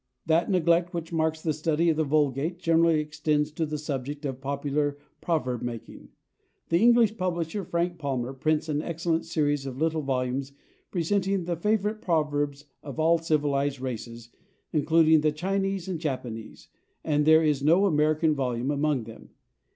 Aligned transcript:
That 0.25 0.49
neglect 0.49 0.95
which 0.95 1.13
marks 1.13 1.43
the 1.43 1.53
study 1.53 1.87
of 1.91 1.95
the 1.95 2.03
vulgate 2.03 2.57
generally 2.57 2.99
extends 2.99 3.51
to 3.51 3.67
the 3.67 3.77
subject 3.77 4.25
of 4.25 4.41
popular 4.41 4.97
proverb 5.21 5.61
making. 5.61 6.09
The 6.69 6.79
English 6.79 7.17
publisher, 7.17 7.63
Frank 7.63 7.99
Palmer, 7.99 8.33
prints 8.33 8.67
an 8.67 8.81
excellent 8.81 9.25
series 9.27 9.67
of 9.67 9.77
little 9.77 10.01
volumes 10.01 10.53
presenting 10.89 11.43
the 11.43 11.55
favorite 11.55 12.01
proverbs 12.01 12.65
of 12.81 12.99
all 12.99 13.19
civilized 13.19 13.79
races, 13.79 14.29
including 14.73 15.21
the 15.21 15.31
Chinese 15.31 15.87
and 15.87 15.99
Japanese, 15.99 16.69
but 17.03 17.25
there 17.25 17.43
is 17.43 17.61
no 17.61 17.85
American 17.85 18.33
volume 18.33 18.71
among 18.71 19.03
them. 19.03 19.29